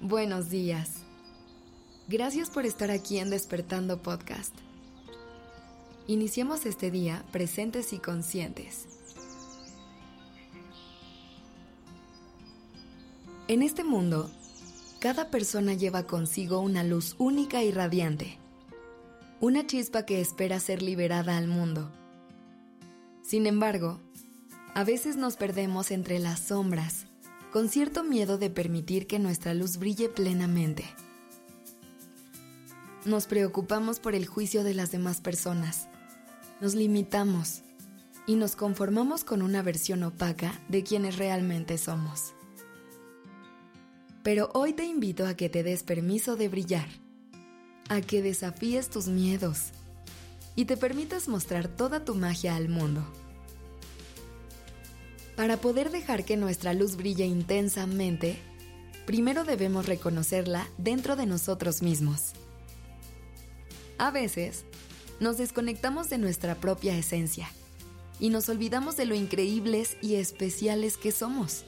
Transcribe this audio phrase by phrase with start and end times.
[0.00, 1.02] Buenos días.
[2.06, 4.54] Gracias por estar aquí en Despertando Podcast.
[6.06, 8.86] Iniciemos este día presentes y conscientes.
[13.48, 14.30] En este mundo,
[15.00, 18.38] cada persona lleva consigo una luz única y radiante,
[19.40, 21.90] una chispa que espera ser liberada al mundo.
[23.22, 23.98] Sin embargo,
[24.76, 27.07] a veces nos perdemos entre las sombras
[27.52, 30.84] con cierto miedo de permitir que nuestra luz brille plenamente.
[33.04, 35.88] Nos preocupamos por el juicio de las demás personas,
[36.60, 37.62] nos limitamos
[38.26, 42.34] y nos conformamos con una versión opaca de quienes realmente somos.
[44.22, 46.88] Pero hoy te invito a que te des permiso de brillar,
[47.88, 49.70] a que desafíes tus miedos
[50.54, 53.02] y te permitas mostrar toda tu magia al mundo.
[55.38, 58.40] Para poder dejar que nuestra luz brille intensamente,
[59.06, 62.32] primero debemos reconocerla dentro de nosotros mismos.
[63.98, 64.64] A veces,
[65.20, 67.48] nos desconectamos de nuestra propia esencia
[68.18, 71.62] y nos olvidamos de lo increíbles y especiales que somos.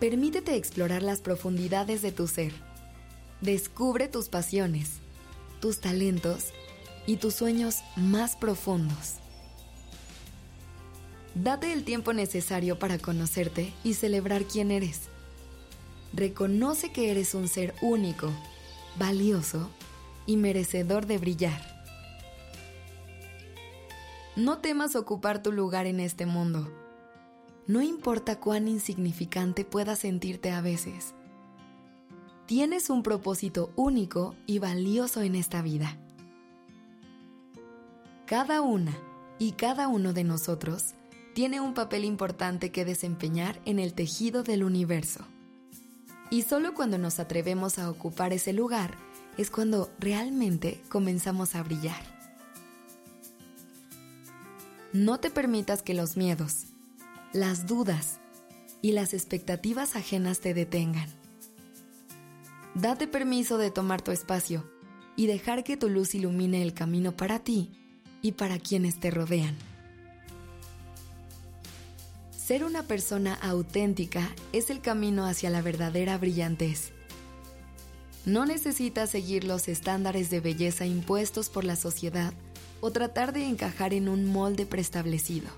[0.00, 2.52] Permítete explorar las profundidades de tu ser.
[3.40, 4.96] Descubre tus pasiones,
[5.62, 6.52] tus talentos
[7.06, 9.14] y tus sueños más profundos.
[11.34, 15.08] Date el tiempo necesario para conocerte y celebrar quién eres.
[16.12, 18.30] Reconoce que eres un ser único,
[18.98, 19.70] valioso
[20.26, 21.78] y merecedor de brillar.
[24.36, 26.72] No temas ocupar tu lugar en este mundo.
[27.66, 31.14] No importa cuán insignificante puedas sentirte a veces.
[32.46, 35.98] Tienes un propósito único y valioso en esta vida.
[38.26, 38.96] Cada una
[39.38, 40.94] y cada uno de nosotros
[41.38, 45.24] tiene un papel importante que desempeñar en el tejido del universo.
[46.30, 48.98] Y solo cuando nos atrevemos a ocupar ese lugar
[49.36, 52.02] es cuando realmente comenzamos a brillar.
[54.92, 56.64] No te permitas que los miedos,
[57.32, 58.18] las dudas
[58.82, 61.08] y las expectativas ajenas te detengan.
[62.74, 64.68] Date permiso de tomar tu espacio
[65.14, 67.70] y dejar que tu luz ilumine el camino para ti
[68.22, 69.67] y para quienes te rodean.
[72.48, 76.92] Ser una persona auténtica es el camino hacia la verdadera brillantez.
[78.24, 82.32] No necesitas seguir los estándares de belleza impuestos por la sociedad
[82.80, 85.48] o tratar de encajar en un molde preestablecido.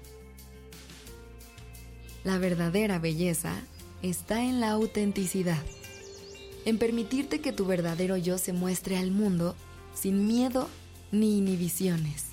[2.25, 3.55] La verdadera belleza
[4.03, 5.63] está en la autenticidad,
[6.65, 9.55] en permitirte que tu verdadero yo se muestre al mundo
[9.95, 10.69] sin miedo
[11.13, 12.31] ni inhibiciones.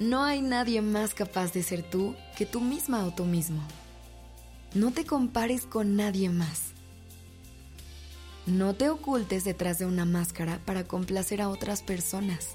[0.00, 3.60] No hay nadie más capaz de ser tú que tú misma o tú mismo.
[4.72, 6.72] No te compares con nadie más.
[8.46, 12.54] No te ocultes detrás de una máscara para complacer a otras personas.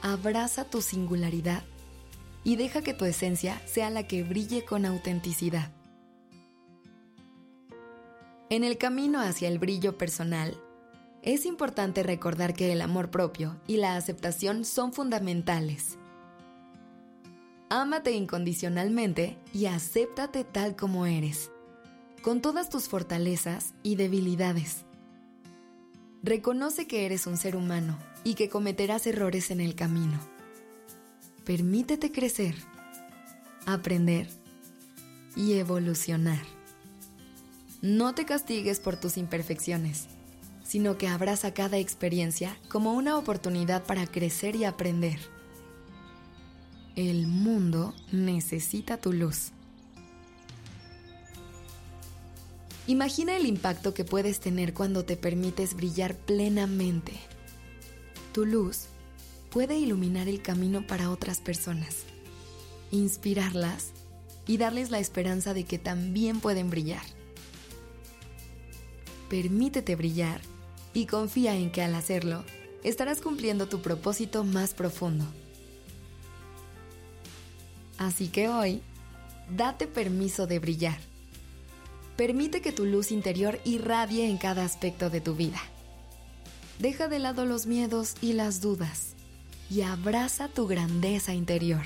[0.00, 1.62] Abraza tu singularidad
[2.44, 5.70] y deja que tu esencia sea la que brille con autenticidad.
[8.48, 10.58] En el camino hacia el brillo personal,
[11.22, 15.98] es importante recordar que el amor propio y la aceptación son fundamentales.
[17.68, 21.50] Ámate incondicionalmente y acéptate tal como eres,
[22.22, 24.84] con todas tus fortalezas y debilidades.
[26.22, 30.20] Reconoce que eres un ser humano y que cometerás errores en el camino.
[31.44, 32.54] Permítete crecer,
[33.66, 34.28] aprender
[35.34, 36.44] y evolucionar.
[37.82, 40.06] No te castigues por tus imperfecciones,
[40.62, 45.18] sino que abraza cada experiencia como una oportunidad para crecer y aprender.
[46.96, 49.52] El mundo necesita tu luz.
[52.86, 57.12] Imagina el impacto que puedes tener cuando te permites brillar plenamente.
[58.32, 58.86] Tu luz
[59.50, 62.04] puede iluminar el camino para otras personas,
[62.90, 63.90] inspirarlas
[64.46, 67.04] y darles la esperanza de que también pueden brillar.
[69.28, 70.40] Permítete brillar
[70.94, 72.42] y confía en que al hacerlo
[72.84, 75.26] estarás cumpliendo tu propósito más profundo.
[77.98, 78.82] Así que hoy,
[79.50, 80.98] date permiso de brillar.
[82.16, 85.60] Permite que tu luz interior irradie en cada aspecto de tu vida.
[86.78, 89.14] Deja de lado los miedos y las dudas
[89.70, 91.84] y abraza tu grandeza interior.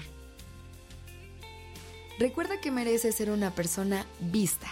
[2.18, 4.68] Recuerda que mereces ser una persona vista,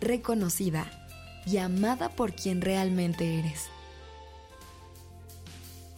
[0.00, 0.90] reconocida
[1.46, 3.66] y amada por quien realmente eres.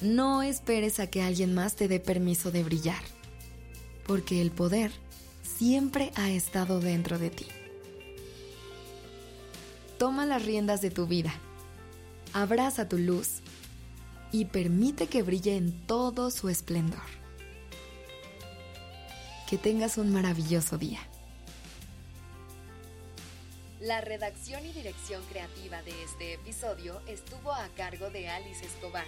[0.00, 3.17] No esperes a que alguien más te dé permiso de brillar
[4.08, 4.90] porque el poder
[5.42, 7.46] siempre ha estado dentro de ti.
[9.98, 11.34] toma las riendas de tu vida,
[12.32, 13.40] abraza tu luz
[14.32, 17.02] y permite que brille en todo su esplendor.
[19.50, 21.00] Que tengas un maravilloso día.
[23.80, 29.06] La redacción y dirección creativa de este episodio estuvo a cargo de Alice Escobar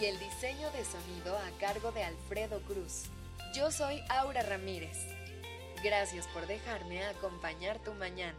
[0.00, 3.04] y el diseño de sonido a cargo de Alfredo Cruz.
[3.52, 4.96] Yo soy Aura Ramírez.
[5.82, 8.38] Gracias por dejarme acompañar tu mañana.